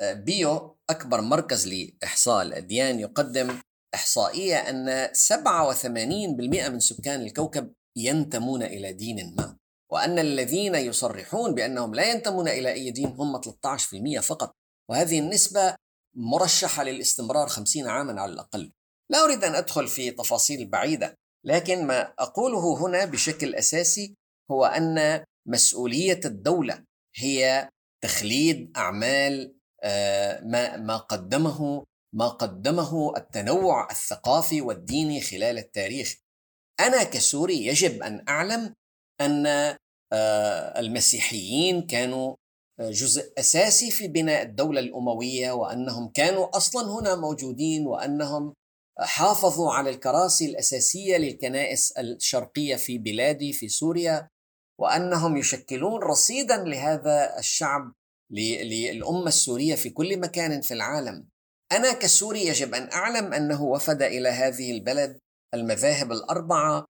آه، 0.00 0.12
بيو 0.12 0.78
أكبر 0.90 1.20
مركز 1.20 1.68
لإحصاء 1.68 2.42
الأديان 2.42 3.00
يقدم 3.00 3.60
إحصائية 3.94 4.56
أن 4.56 5.08
87% 5.14 6.68
من 6.68 6.80
سكان 6.80 7.20
الكوكب 7.22 7.72
ينتمون 7.96 8.62
إلى 8.62 8.92
دين 8.92 9.34
ما 9.36 9.56
وأن 9.92 10.18
الذين 10.18 10.74
يصرحون 10.74 11.54
بأنهم 11.54 11.94
لا 11.94 12.10
ينتمون 12.10 12.48
إلى 12.48 12.72
أي 12.72 12.90
دين 12.90 13.06
هم 13.06 13.40
13% 13.40 14.20
فقط. 14.20 14.52
وهذه 14.90 15.18
النسبة 15.18 15.76
مرشحة 16.16 16.84
للاستمرار 16.84 17.48
50 17.48 17.88
عاما 17.88 18.20
على 18.20 18.32
الأقل. 18.32 18.72
لا 19.10 19.24
أريد 19.24 19.44
أن 19.44 19.54
أدخل 19.54 19.88
في 19.88 20.10
تفاصيل 20.10 20.68
بعيدة 20.70 21.14
لكن 21.44 21.86
ما 21.86 22.14
أقوله 22.18 22.86
هنا 22.86 23.04
بشكل 23.04 23.54
أساسي 23.54 24.14
هو 24.50 24.64
أن 24.64 25.24
مسؤولية 25.48 26.20
الدولة 26.24 26.84
هي 27.16 27.68
تخليد 28.04 28.72
أعمال 28.76 29.56
آه، 29.82 30.40
ما 30.40 30.76
ما 30.76 30.96
قدمه 30.96 31.84
ما 32.14 32.28
قدمه 32.28 33.16
التنوع 33.16 33.90
الثقافي 33.90 34.60
والديني 34.60 35.20
خلال 35.20 35.58
التاريخ. 35.58 36.14
أنا 36.80 37.02
كسوري 37.02 37.66
يجب 37.66 38.02
أن 38.02 38.24
أعلم 38.28 38.74
أن 39.20 39.46
آه، 40.12 40.80
المسيحيين 40.80 41.86
كانوا 41.86 42.36
آه، 42.80 42.90
جزء 42.90 43.32
أساسي 43.38 43.90
في 43.90 44.08
بناء 44.08 44.42
الدولة 44.42 44.80
الأموية 44.80 45.52
وأنهم 45.52 46.08
كانوا 46.08 46.56
أصلا 46.56 47.00
هنا 47.00 47.14
موجودين 47.14 47.86
وأنهم 47.86 48.54
حافظوا 48.98 49.72
على 49.72 49.90
الكراسي 49.90 50.46
الأساسية 50.46 51.16
للكنائس 51.16 51.92
الشرقية 51.92 52.76
في 52.76 52.98
بلادي 52.98 53.52
في 53.52 53.68
سوريا 53.68 54.28
وأنهم 54.80 55.36
يشكلون 55.36 56.02
رصيدا 56.02 56.56
لهذا 56.56 57.38
الشعب 57.38 57.92
للأمة 58.32 59.28
السورية 59.28 59.74
في 59.74 59.90
كل 59.90 60.20
مكان 60.20 60.60
في 60.60 60.74
العالم. 60.74 61.28
أنا 61.72 61.92
كسوري 61.92 62.46
يجب 62.46 62.74
أن 62.74 62.92
أعلم 62.92 63.32
أنه 63.32 63.62
وفد 63.62 64.02
إلى 64.02 64.28
هذه 64.28 64.72
البلد 64.72 65.18
المذاهب 65.56 66.12
الأربعة 66.12 66.84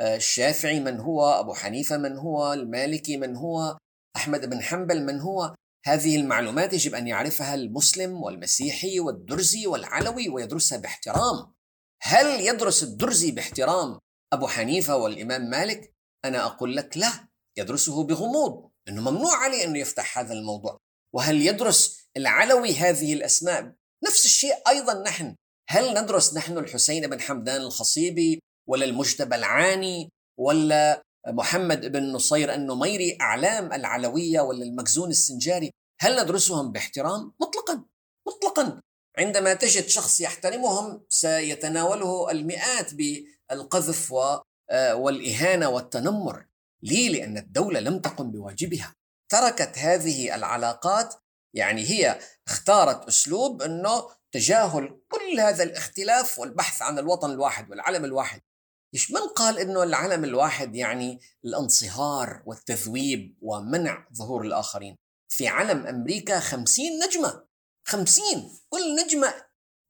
آه، 0.00 0.16
الشافعي 0.16 0.80
من 0.80 1.00
هو، 1.00 1.30
أبو 1.30 1.54
حنيفة 1.54 1.96
من 1.96 2.16
هو، 2.16 2.52
المالكي 2.52 3.16
من 3.16 3.36
هو، 3.36 3.78
أحمد 4.16 4.50
بن 4.50 4.62
حنبل 4.62 5.02
من 5.06 5.20
هو، 5.20 5.54
هذه 5.86 6.16
المعلومات 6.16 6.72
يجب 6.72 6.94
أن 6.94 7.08
يعرفها 7.08 7.54
المسلم 7.54 8.22
والمسيحي 8.22 9.00
والدرزي 9.00 9.66
والعلوي 9.66 10.28
ويدرسها 10.28 10.78
باحترام. 10.78 11.52
هل 12.02 12.40
يدرس 12.40 12.82
الدرزي 12.82 13.30
باحترام 13.30 13.98
أبو 14.32 14.46
حنيفة 14.46 14.96
والإمام 14.96 15.50
مالك؟ 15.50 15.94
أنا 16.24 16.46
أقول 16.46 16.76
لك 16.76 16.96
لا، 16.96 17.28
يدرسه 17.58 18.04
بغموض 18.04 18.70
انه 18.88 19.10
ممنوع 19.10 19.36
عليه 19.36 19.64
انه 19.64 19.78
يفتح 19.78 20.18
هذا 20.18 20.32
الموضوع 20.32 20.78
وهل 21.14 21.46
يدرس 21.46 22.00
العلوي 22.16 22.74
هذه 22.74 23.12
الأسماء 23.12 23.72
نفس 24.04 24.24
الشيء 24.24 24.54
أيضا 24.68 25.02
نحن 25.02 25.36
هل 25.72 25.94
ندرس 25.94 26.34
نحن 26.34 26.58
الحسين 26.58 27.06
بن 27.06 27.20
حمدان 27.20 27.60
الخصيبي 27.60 28.42
ولا 28.68 28.84
المجتبى 28.84 29.34
العاني 29.34 30.10
ولا 30.38 31.02
محمد 31.28 31.92
بن 31.92 32.12
نصير 32.12 32.54
النميري 32.54 33.18
أعلام 33.20 33.72
العلوية 33.72 34.40
ولا 34.40 34.64
المخزون 34.64 35.10
السنجاري؟ 35.10 35.70
هل 36.00 36.22
ندرسهم 36.22 36.72
باحترام؟ 36.72 37.32
مطلقا 37.40 37.84
مطلقا. 38.26 38.80
عندما 39.18 39.54
تجد 39.54 39.86
شخص 39.86 40.20
يحترمهم 40.20 41.04
سيتناوله 41.08 42.30
المئات 42.30 42.94
بالقذف 42.94 44.14
آه، 44.70 44.94
والإهانة 44.94 45.68
والتنمر. 45.68 46.46
ليه؟ 46.82 47.08
لأن 47.08 47.38
الدولة 47.38 47.80
لم 47.80 47.98
تقم 47.98 48.30
بواجبها. 48.30 48.94
تركت 49.28 49.78
هذه 49.78 50.34
العلاقات 50.34 51.14
يعني 51.54 51.90
هي 51.90 52.18
اختارت 52.48 53.08
أسلوب 53.08 53.62
أنه 53.62 54.19
تجاهل 54.32 55.00
كل 55.08 55.40
هذا 55.40 55.62
الاختلاف 55.62 56.38
والبحث 56.38 56.82
عن 56.82 56.98
الوطن 56.98 57.30
الواحد 57.30 57.70
والعلم 57.70 58.04
الواحد. 58.04 58.40
ليش 58.92 59.10
من 59.10 59.20
قال 59.20 59.58
إنه 59.58 59.82
العلم 59.82 60.24
الواحد 60.24 60.74
يعني 60.74 61.20
الانصهار 61.44 62.42
والتذويب 62.46 63.38
ومنع 63.42 64.08
ظهور 64.14 64.42
الآخرين؟ 64.42 64.96
في 65.28 65.48
علم 65.48 65.86
أمريكا 65.86 66.40
خمسين 66.40 66.92
نجمة 67.04 67.44
خمسين 67.86 68.50
كل 68.68 68.96
نجمة 69.04 69.34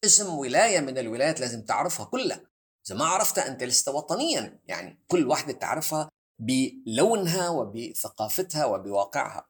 اسم 0.04 0.34
ولاية 0.34 0.80
من 0.80 0.98
الولايات 0.98 1.40
لازم 1.40 1.64
تعرفها 1.64 2.06
كلها. 2.06 2.50
إذا 2.86 2.96
ما 2.96 3.04
عرفتها 3.04 3.48
أنت 3.48 3.62
لست 3.62 3.88
وطنيا 3.88 4.60
يعني 4.64 5.04
كل 5.08 5.26
واحدة 5.26 5.52
تعرفها 5.52 6.10
بلونها 6.40 7.48
وبثقافتها 7.48 8.64
وبواقعها. 8.64 9.48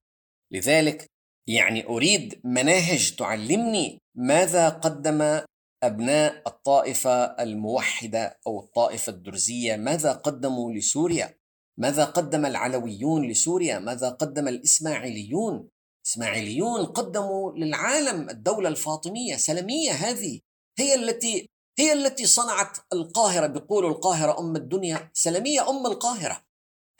لذلك 0.52 1.10
يعني 1.48 1.86
أريد 1.86 2.40
مناهج 2.44 3.16
تعلمني 3.16 3.98
ماذا 4.16 4.68
قدم 4.68 5.40
أبناء 5.82 6.42
الطائفة 6.46 7.24
الموحدة 7.24 8.38
أو 8.46 8.60
الطائفة 8.60 9.12
الدرزية؟ 9.12 9.76
ماذا 9.76 10.12
قدموا 10.12 10.72
لسوريا؟ 10.72 11.34
ماذا 11.78 12.04
قدم 12.04 12.46
العلويون 12.46 13.28
لسوريا؟ 13.28 13.78
ماذا 13.78 14.08
قدم 14.08 14.48
الإسماعيليون؟ 14.48 15.68
الاسماعيليون 16.04 16.86
قدموا 16.86 17.52
للعالم 17.52 18.30
الدولة 18.30 18.68
الفاطمية 18.68 19.36
سلمية 19.36 19.90
هذه 19.90 20.40
هي 20.78 20.94
التي 20.94 21.50
هي 21.78 21.92
التي 21.92 22.26
صنعت 22.26 22.78
القاهرة 22.92 23.46
بيقولوا 23.46 23.90
القاهرة 23.90 24.40
أم 24.40 24.56
الدنيا 24.56 25.10
سلمية 25.14 25.70
أم 25.70 25.86
القاهرة. 25.86 26.44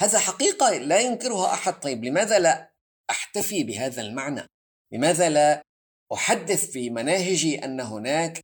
هذا 0.00 0.18
حقيقة 0.18 0.78
لا 0.78 1.00
ينكرها 1.00 1.54
أحد. 1.54 1.80
طيب 1.80 2.04
لماذا 2.04 2.38
لا 2.38 2.69
أحتفي 3.10 3.64
بهذا 3.64 4.02
المعنى. 4.02 4.46
لماذا 4.92 5.28
لا 5.28 5.62
أحدث 6.12 6.70
في 6.70 6.90
مناهجي 6.90 7.64
أن 7.64 7.80
هناك 7.80 8.40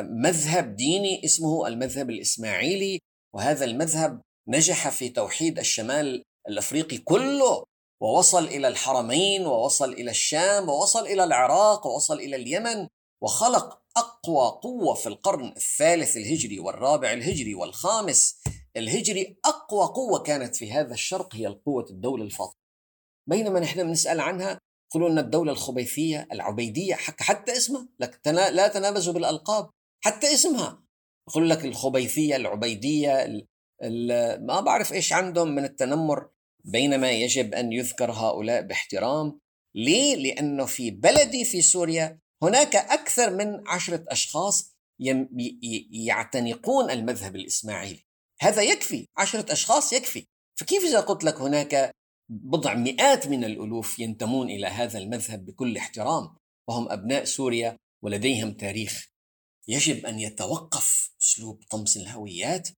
مذهب 0.00 0.76
ديني 0.76 1.24
اسمه 1.24 1.66
المذهب 1.66 2.10
الإسماعيلي 2.10 3.00
وهذا 3.34 3.64
المذهب 3.64 4.20
نجح 4.48 4.88
في 4.88 5.08
توحيد 5.08 5.58
الشمال 5.58 6.22
الأفريقي 6.48 6.98
كله 6.98 7.64
ووصل 8.02 8.44
إلى 8.44 8.68
الحرمين 8.68 9.46
ووصل 9.46 9.92
إلى 9.92 10.10
الشام 10.10 10.68
ووصل 10.68 11.06
إلى 11.06 11.24
العراق 11.24 11.86
ووصل 11.86 12.20
إلى 12.20 12.36
اليمن 12.36 12.88
وخلق 13.22 13.78
أقوى 13.96 14.60
قوة 14.62 14.94
في 14.94 15.06
القرن 15.06 15.48
الثالث 15.56 16.16
الهجري 16.16 16.58
والرابع 16.60 17.12
الهجري 17.12 17.54
والخامس 17.54 18.40
الهجري. 18.76 19.36
أقوى 19.44 19.86
قوة 19.86 20.22
كانت 20.22 20.56
في 20.56 20.72
هذا 20.72 20.94
الشرق 20.94 21.34
هي 21.34 21.46
القوة 21.46 21.86
الدولة 21.90 22.24
الفاطمية. 22.24 22.67
بينما 23.28 23.60
نحن 23.60 23.82
بنسأل 23.82 24.20
عنها 24.20 24.60
يقولون 24.90 25.10
إن 25.10 25.18
الدولة 25.18 25.52
الخبيثية 25.52 26.28
العبيدية 26.32 26.94
حتى 26.94 27.56
اسمها 27.56 27.88
لك 28.00 28.20
لا 28.26 28.68
تنابزوا 28.68 29.12
بالألقاب 29.12 29.70
حتى 30.04 30.34
اسمها. 30.34 30.82
يقول 31.28 31.50
لك 31.50 31.64
الخبيثية 31.64 32.36
العبيدية 32.36 33.24
ال 33.24 33.46
ال 33.82 34.46
ما 34.46 34.60
بعرف 34.60 34.92
إيش 34.92 35.12
عندهم 35.12 35.48
من 35.48 35.64
التنمر 35.64 36.28
بينما 36.64 37.10
يجب 37.10 37.54
أن 37.54 37.72
يذكر 37.72 38.12
هؤلاء 38.12 38.62
باحترام. 38.62 39.38
ليه؟ 39.74 40.16
لأنه 40.16 40.66
في 40.66 40.90
بلدي 40.90 41.44
في 41.44 41.62
سوريا 41.62 42.18
هناك 42.42 42.76
أكثر 42.76 43.30
من 43.30 43.68
عشرة 43.68 44.04
أشخاص 44.08 44.74
يعتنقون 45.90 46.90
المذهب 46.90 47.36
الإسماعيلي. 47.36 48.04
هذا 48.40 48.62
يكفي 48.62 49.06
عشرة 49.16 49.52
أشخاص 49.52 49.92
يكفي. 49.92 50.26
فكيف 50.60 50.84
إذا 50.84 51.00
قلت 51.00 51.24
لك 51.24 51.40
هناك 51.40 51.90
بضع 52.28 52.74
مئات 52.74 53.28
من 53.28 53.44
الألوف 53.44 53.98
ينتمون 53.98 54.50
إلى 54.50 54.66
هذا 54.66 54.98
المذهب 54.98 55.46
بكل 55.46 55.76
احترام 55.76 56.36
وهم 56.68 56.92
أبناء 56.92 57.24
سوريا 57.24 57.76
ولديهم 58.04 58.52
تاريخ 58.52 59.08
يجب 59.68 60.06
أن 60.06 60.18
يتوقف 60.18 61.14
أسلوب 61.22 61.62
طمس 61.70 61.96
الهويات 61.96 62.68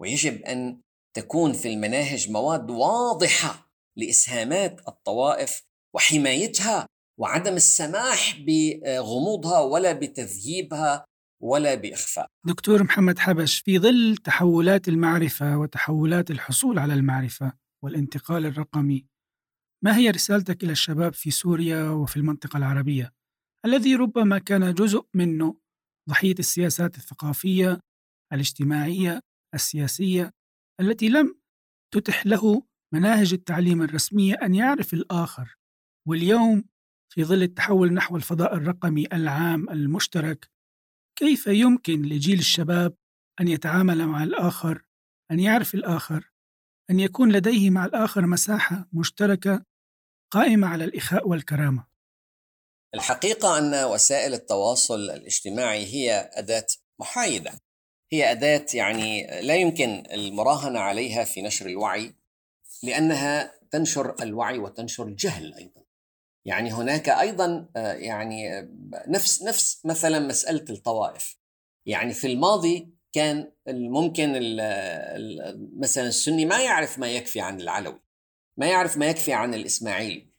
ويجب 0.00 0.42
أن 0.42 0.80
تكون 1.16 1.52
في 1.52 1.68
المناهج 1.68 2.30
مواد 2.30 2.70
واضحة 2.70 3.70
لإسهامات 3.96 4.80
الطوائف 4.88 5.62
وحمايتها 5.94 6.86
وعدم 7.18 7.54
السماح 7.54 8.38
بغموضها 8.46 9.60
ولا 9.60 9.92
بتذييبها 9.92 11.04
ولا 11.42 11.74
بإخفاء. 11.74 12.26
دكتور 12.46 12.82
محمد 12.82 13.18
حبش 13.18 13.58
في 13.58 13.78
ظل 13.78 14.16
تحولات 14.24 14.88
المعرفة 14.88 15.58
وتحولات 15.58 16.30
الحصول 16.30 16.78
على 16.78 16.94
المعرفة 16.94 17.52
والانتقال 17.84 18.46
الرقمي. 18.46 19.06
ما 19.84 19.96
هي 19.96 20.10
رسالتك 20.10 20.64
إلى 20.64 20.72
الشباب 20.72 21.14
في 21.14 21.30
سوريا 21.30 21.90
وفي 21.90 22.16
المنطقة 22.16 22.56
العربية؟ 22.56 23.14
الذي 23.64 23.94
ربما 23.94 24.38
كان 24.38 24.74
جزء 24.74 25.06
منه 25.14 25.60
ضحية 26.08 26.34
السياسات 26.38 26.96
الثقافية 26.96 27.80
الاجتماعية 28.32 29.20
السياسية 29.54 30.30
التي 30.80 31.08
لم 31.08 31.40
تتح 31.94 32.26
له 32.26 32.62
مناهج 32.94 33.32
التعليم 33.32 33.82
الرسميه 33.82 34.34
أن 34.34 34.54
يعرف 34.54 34.94
الآخر. 34.94 35.56
واليوم 36.08 36.64
في 37.12 37.24
ظل 37.24 37.42
التحول 37.42 37.92
نحو 37.92 38.16
الفضاء 38.16 38.54
الرقمي 38.56 39.06
العام 39.12 39.70
المشترك 39.70 40.50
كيف 41.18 41.46
يمكن 41.46 42.02
لجيل 42.02 42.38
الشباب 42.38 42.96
أن 43.40 43.48
يتعامل 43.48 44.06
مع 44.06 44.22
الآخر 44.22 44.82
أن 45.30 45.40
يعرف 45.40 45.74
الآخر؟ 45.74 46.29
أن 46.90 47.00
يكون 47.00 47.32
لديه 47.32 47.70
مع 47.70 47.84
الآخر 47.84 48.26
مساحة 48.26 48.88
مشتركة 48.92 49.64
قائمة 50.30 50.68
على 50.68 50.84
الإخاء 50.84 51.28
والكرامة. 51.28 51.86
الحقيقة 52.94 53.58
أن 53.58 53.84
وسائل 53.84 54.34
التواصل 54.34 54.94
الاجتماعي 54.94 55.86
هي 55.86 56.30
أداة 56.32 56.66
محايدة. 57.00 57.52
هي 58.12 58.30
أداة 58.30 58.66
يعني 58.74 59.40
لا 59.40 59.56
يمكن 59.56 60.02
المراهنة 60.12 60.80
عليها 60.80 61.24
في 61.24 61.42
نشر 61.42 61.66
الوعي 61.66 62.14
لأنها 62.82 63.54
تنشر 63.70 64.22
الوعي 64.22 64.58
وتنشر 64.58 65.06
الجهل 65.06 65.54
أيضا. 65.54 65.82
يعني 66.44 66.72
هناك 66.72 67.08
أيضا 67.08 67.68
آه، 67.76 67.92
يعني 67.92 68.68
نفس 69.08 69.42
نفس 69.42 69.86
مثلا 69.86 70.18
مسألة 70.18 70.64
الطوائف. 70.70 71.36
يعني 71.86 72.14
في 72.14 72.26
الماضي 72.26 72.99
كان 73.12 73.52
الممكن 73.68 74.32
مثلا 75.78 76.06
السني 76.08 76.44
ما 76.44 76.62
يعرف 76.62 76.98
ما 76.98 77.10
يكفي 77.10 77.40
عن 77.40 77.60
العلوي 77.60 78.00
ما 78.58 78.66
يعرف 78.66 78.96
ما 78.96 79.06
يكفي 79.06 79.32
عن 79.32 79.54
الإسماعيلي. 79.54 80.30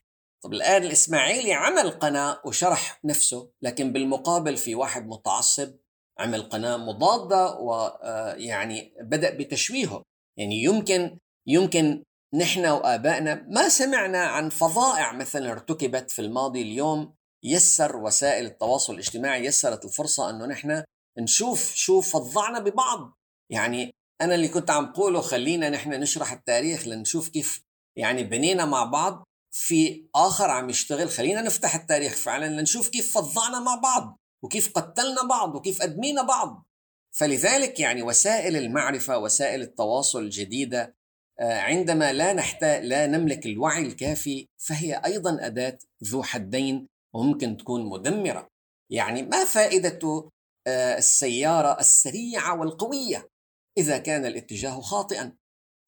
طب 0.44 0.54
الآن 0.54 0.84
الإسماعيلي 0.84 1.54
عمل 1.54 1.90
قناة 1.90 2.42
وشرح 2.46 3.00
نفسه 3.04 3.52
لكن 3.62 3.94
بالمقابل 3.94 4.58
في 4.58 4.76
واحد 4.76 5.08
متعصب 5.08 5.76
عمل 6.20 6.42
قناة 6.42 6.78
مضادة 6.78 7.60
ويعني 7.60 8.94
آه، 9.00 9.04
بدأ 9.04 9.38
بتشويهه. 9.38 10.04
يعني 10.38 10.64
يمكن 10.64 11.18
يمكن 11.48 12.04
نحن 12.34 12.66
وآبائنا 12.66 13.46
ما 13.50 13.70
سمعنا 13.70 14.26
عن 14.26 14.50
فظائع 14.50 15.14
مثلا 15.14 15.52
ارتكبت 15.52 16.12
في 16.12 16.20
الماضي 16.20 16.62
اليوم 16.62 17.16
يسر 17.44 17.98
وسائل 17.98 18.46
التواصل 18.46 18.94
الاجتماعي 18.94 19.46
يسرت 19.46 19.86
الفرصة 19.86 20.30
أنه 20.30 20.46
نحن 20.46 20.84
نشوف 21.20 21.74
شو 21.74 22.02
فظعنا 22.02 22.60
ببعض. 22.60 23.18
يعني 23.52 23.92
أنا 24.22 24.36
اللي 24.36 24.48
كنت 24.48 24.70
عم 24.70 24.86
قوله 24.86 25.22
خلينا 25.22 25.70
نحن 25.70 25.90
نشرح 25.90 26.32
التاريخ 26.32 26.88
لنشوف 26.88 27.30
كيف 27.30 27.64
يعني 27.98 28.24
بنينا 28.24 28.66
مع 28.66 28.84
بعض 28.84 29.24
في 29.52 30.06
آخر 30.16 30.50
عم 30.50 30.70
يشتغل 30.70 31.10
خلينا 31.10 31.42
نفتح 31.42 31.76
التاريخ 31.76 32.16
فعلا 32.16 32.46
لنشوف 32.46 32.90
كيف 32.90 33.18
فظعنا 33.18 33.60
مع 33.60 33.76
بعض 33.76 34.20
وكيف 34.44 34.72
قتلنا 34.74 35.24
بعض 35.24 35.56
وكيف 35.56 35.82
أدمينا 35.82 36.22
بعض. 36.22 36.66
فلذلك 37.12 37.80
يعني 37.80 38.02
وسائل 38.02 38.58
المعرفة 38.58 39.18
وسائل 39.18 39.62
التواصل 39.62 40.20
الجديدة 40.20 40.96
آه، 41.40 41.60
عندما 41.60 42.14
لا 42.14 42.34
نحتاج 42.34 42.86
لا 42.86 43.08
نملك 43.08 43.46
الوعي 43.46 43.82
الكافي 43.82 44.48
فهي 44.58 45.02
أيضا 45.06 45.46
أداة 45.46 45.78
ذو 46.04 46.24
حدين 46.24 46.88
وممكن 47.16 47.58
تكون 47.58 47.90
مدمرة. 47.90 48.48
يعني 48.92 49.22
ما 49.22 49.46
فائدة 49.46 50.00
آه، 50.04 50.30
السيارة 50.68 51.80
السريعة 51.80 52.60
والقوية 52.60 53.30
إذا 53.78 53.98
كان 53.98 54.26
الاتجاه 54.26 54.82
خاطئا. 54.82 55.38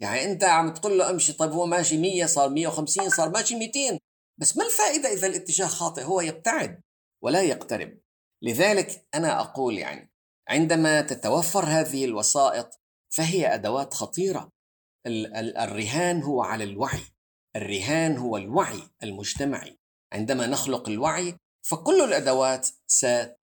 يعني 0.02 0.24
أنت 0.24 0.44
عم 0.44 0.74
تقول 0.74 0.98
له 0.98 1.10
أمشي 1.10 1.34
طيب 1.34 1.52
هو 1.52 1.66
ماشي 1.66 1.98
100 1.98 2.26
صار 2.26 2.50
150 2.50 3.10
صار 3.10 3.30
ماشي 3.30 3.56
200 3.56 4.00
بس 4.40 4.58
ما 4.58 4.66
الفائدة 4.66 5.10
إذا 5.14 5.28
الاتجاه 5.28 5.68
خاطئ؟ 5.68 6.04
هو 6.04 6.22
يبتعد 6.22 6.82
ولا 7.24 7.42
يقترب. 7.42 8.00
لذلك 8.44 9.08
أنا 9.16 9.40
أقول 9.40 9.78
يعني 9.78 10.14
عندما 10.50 11.02
تتوفر 11.02 11.66
هذه 11.66 12.06
الوسائط 12.06 12.80
فهي 13.14 13.54
أدوات 13.54 13.94
خطيرة. 13.94 14.52
الرهان 15.08 16.24
هو 16.24 16.42
على 16.42 16.64
الوعي. 16.64 17.04
الرهان 17.56 18.18
هو 18.18 18.38
الوعي 18.38 18.82
المجتمعي. 19.04 19.80
عندما 20.14 20.48
نخلق 20.48 20.90
الوعي 20.90 21.38
فكل 21.66 22.02
الأدوات 22.02 22.70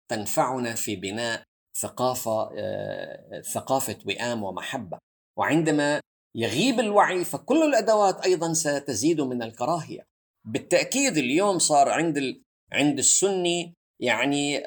ستنفعنا 0.07 0.75
في 0.75 0.97
بناء 0.97 1.42
ثقافة 1.81 2.51
آه، 2.59 3.42
ثقافة 3.55 3.99
وئام 4.07 4.42
ومحبة. 4.42 4.99
وعندما 5.38 6.01
يغيب 6.35 6.81
الوعي 6.81 7.25
فكل 7.25 7.62
الأدوات 7.62 8.27
أيضا 8.27 8.53
ستزيد 8.53 9.21
من 9.21 9.42
الكراهية. 9.42 10.05
بالتأكيد 10.47 11.16
اليوم 11.16 11.59
صار 11.59 11.88
عند 11.88 12.42
عند 12.73 12.99
السني 12.99 13.75
يعني 14.01 14.62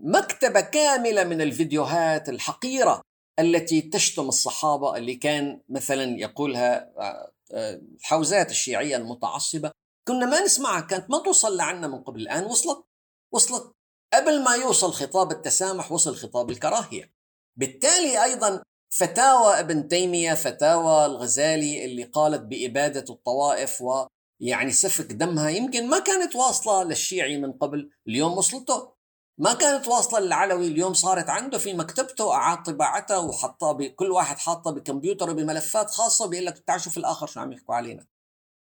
مكتبة 0.00 0.60
كاملة 0.60 1.24
من 1.24 1.40
الفيديوهات 1.40 2.28
الحقيرة 2.28 3.02
التي 3.38 3.80
تشتم 3.82 4.28
الصحابة 4.28 4.96
اللي 4.96 5.14
كان 5.14 5.60
مثلا 5.68 6.18
يقولها 6.18 6.92
آه، 6.98 7.32
آه، 7.52 7.80
الحوزات 8.00 8.50
الشيعية 8.50 8.96
المتعصبة. 8.96 9.72
كنا 10.08 10.26
ما 10.26 10.40
نسمعها 10.40 10.80
كانت 10.80 11.10
ما 11.10 11.18
توصل 11.18 11.56
لعنا 11.56 11.88
من 11.88 12.02
قبل 12.02 12.20
الآن. 12.20 12.44
وصلت؟ 12.44 12.84
وصلت. 13.32 13.72
قبل 14.14 14.44
ما 14.44 14.54
يوصل 14.54 14.92
خطاب 14.92 15.32
التسامح 15.32 15.92
وصل 15.92 16.16
خطاب 16.16 16.50
الكراهية. 16.50 17.12
بالتالي 17.56 18.24
أيضا 18.24 18.62
فتاوى 18.90 19.60
ابن 19.60 19.88
تيمية 19.88 20.34
فتاوى 20.34 21.06
الغزالي 21.06 21.84
اللي 21.84 22.04
قالت 22.04 22.40
بإبادة 22.40 23.04
الطوائف 23.10 23.82
ويعني 23.82 24.72
سفك 24.72 25.12
دمها 25.12 25.48
يمكن 25.50 25.88
ما 25.88 25.98
كانت 25.98 26.36
واصلة 26.36 26.84
للشيعي 26.84 27.38
من 27.38 27.52
قبل 27.52 27.90
اليوم 28.08 28.38
وصلته. 28.38 28.98
ما 29.40 29.54
كانت 29.54 29.88
واصلة 29.88 30.20
للعلوي 30.20 30.66
اليوم 30.66 30.94
صارت 30.94 31.28
عنده 31.30 31.58
في 31.58 31.74
مكتبته 31.74 32.32
اعاد 32.32 32.62
طباعتها 32.62 33.16
وحطها 33.16 33.72
بكل 33.72 34.10
واحد 34.10 34.38
حاطها 34.38 34.72
بكمبيوتر 34.72 35.32
بملفات 35.32 35.90
خاصة 35.90 36.26
بيقول 36.28 36.46
لك 36.46 36.58
تعال 36.58 36.80
شوف 36.80 36.98
الآخر 36.98 37.26
شو 37.26 37.40
عم 37.40 37.52
يحكوا 37.52 37.74
علينا. 37.74 38.06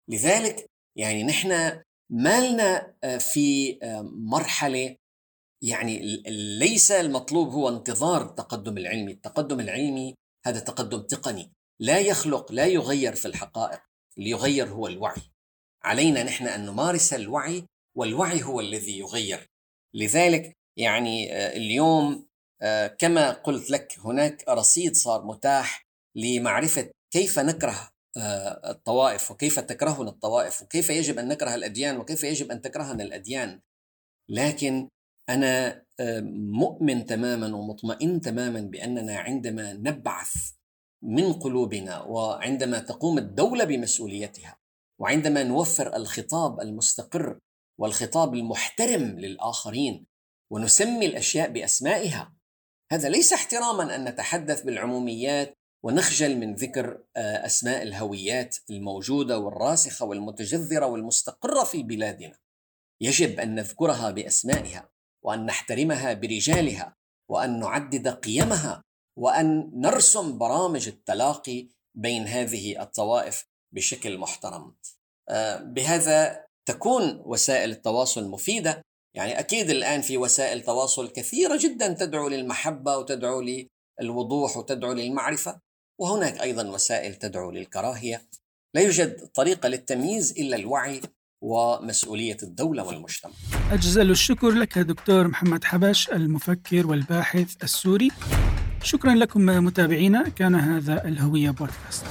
لذلك 0.09 0.65
يعني 0.97 1.23
نحن 1.23 1.81
مالنا 2.09 2.93
آه، 3.03 3.17
في 3.17 3.79
آه، 3.83 4.01
مرحلة 4.13 4.95
يعني 5.63 6.23
ليس 6.59 6.91
المطلوب 6.91 7.49
هو 7.49 7.69
انتظار 7.69 8.21
التقدم 8.29 8.77
العلمي. 8.77 9.11
التقدم 9.11 9.59
العلمي 9.59 10.15
هذا 10.45 10.59
تقدم 10.59 11.01
تقني. 11.01 11.51
لا 11.79 11.99
يخلق 11.99 12.51
لا 12.51 12.65
يغير 12.65 13.15
في 13.15 13.27
الحقائق. 13.27 13.79
اللي 14.17 14.29
يغير 14.29 14.67
هو 14.67 14.87
الوعي. 14.87 15.21
علينا 15.83 16.23
نحن 16.23 16.47
أن 16.47 16.65
نمارس 16.65 17.13
الوعي 17.13 17.65
والوعي 17.97 18.43
هو 18.43 18.59
الذي 18.59 18.97
يغير. 18.97 19.47
لذلك 19.95 20.57
يعني 20.77 21.33
آه، 21.33 21.57
اليوم 21.57 22.27
آه، 22.61 22.87
كما 22.87 23.31
قلت 23.31 23.69
لك 23.69 23.99
هناك 23.99 24.49
رصيد 24.49 24.95
صار 24.95 25.25
متاح 25.25 25.85
لمعرفة 26.15 26.91
كيف 27.13 27.39
نكره 27.39 27.89
آه، 28.17 28.71
الطوائف 28.71 29.31
وكيف 29.31 29.59
تكرهنا 29.59 30.09
الطوائف 30.09 30.61
وكيف 30.61 30.89
يجب 30.89 31.19
أن 31.19 31.27
نكره 31.27 31.55
الأديان 31.55 31.97
وكيف 31.97 32.23
يجب 32.23 32.51
أن 32.51 32.61
تكرهنا 32.61 33.03
الأديان. 33.03 33.61
لكن 34.29 34.89
أنا 35.29 35.83
مؤمن 36.51 37.05
تماما 37.05 37.55
ومطمئن 37.55 38.21
تماما 38.21 38.61
بأننا 38.61 39.17
عندما 39.17 39.73
نبعث 39.73 40.33
من 41.03 41.33
قلوبنا 41.33 42.01
وعندما 42.01 42.79
تقوم 42.79 43.17
الدولة 43.17 43.63
بمسؤوليتها 43.63 44.57
وعندما 44.99 45.43
نوفر 45.43 45.95
الخطاب 45.95 46.61
المستقر 46.61 47.39
والخطاب 47.79 48.35
المحترم 48.35 49.19
للآخرين 49.19 50.05
ونسمي 50.51 51.05
الأشياء 51.05 51.49
بأسمائها 51.49 52.33
هذا 52.91 53.09
ليس 53.09 53.33
احتراما 53.33 53.95
أن 53.95 54.03
نتحدث 54.03 54.61
بالعموميات 54.61 55.57
ونخجل 55.83 56.37
من 56.37 56.55
ذكر 56.55 57.03
آه، 57.15 57.45
أسماء 57.45 57.83
الهويات 57.83 58.57
الموجودة 58.69 59.39
والراسخة 59.39 60.05
والمتجذرة 60.05 60.85
والمستقرة 60.85 61.63
في 61.63 61.83
بلادنا. 61.83 62.37
يجب 63.01 63.39
أن 63.39 63.55
نذكرها 63.55 64.11
بأسمائها. 64.11 64.89
وأن 65.27 65.45
نحترمها 65.45 66.13
برجالها 66.13 66.95
وأن 67.31 67.59
نعدد 67.59 68.07
قيمها 68.07 68.81
وأن 69.19 69.71
نرسم 69.73 70.37
برامج 70.37 70.87
التلاقي 70.87 71.67
بين 71.97 72.27
هذه 72.27 72.81
الطوائف 72.81 73.45
بشكل 73.73 74.17
محترم. 74.17 74.75
آه، 75.29 75.57
بهذا 75.57 76.45
تكون 76.67 77.21
وسائل 77.25 77.71
التواصل 77.71 78.29
مفيدة. 78.29 78.81
يعني 79.15 79.39
أكيد 79.39 79.69
الآن 79.69 80.01
في 80.01 80.17
وسائل 80.17 80.61
تواصل 80.61 81.09
كثيرة 81.09 81.57
جدا 81.61 81.93
تدعو 81.93 82.27
للمحبة 82.27 82.97
وتدعو 82.97 83.43
للوضوح 84.01 84.57
وتدعو 84.57 84.93
للمعرفة. 84.93 85.59
وهناك 86.01 86.41
أيضا 86.41 86.69
وسائل 86.69 87.15
تدعو 87.15 87.51
للكراهية. 87.51 88.27
لا 88.75 88.81
يوجد 88.81 89.27
طريقة 89.27 89.69
للتمييز 89.69 90.31
إلا 90.31 90.55
الوعي 90.55 91.01
ومسؤولية 91.41 92.37
الدولة 92.43 92.83
والمجتمع. 92.83 93.31
أجزل 93.71 94.11
الشكر 94.11 94.49
لك 94.49 94.79
دكتور 94.79 95.27
محمد 95.27 95.63
حبش 95.63 96.09
المفكر 96.09 96.87
والباحث 96.87 97.63
السوري. 97.63 98.11
شكرا 98.83 99.15
لكم 99.15 99.45
متابعينا 99.45 100.29
كان 100.29 100.55
هذا 100.55 101.07
الهوية 101.07 101.49
بودكاست. 101.49 102.05